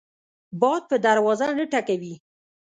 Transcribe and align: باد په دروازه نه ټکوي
باد 0.61 0.81
په 0.89 0.95
دروازه 1.05 1.45
نه 1.57 1.65
ټکوي 1.71 2.13